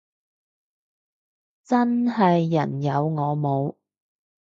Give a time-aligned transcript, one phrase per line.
[1.63, 3.75] 真係人有我冇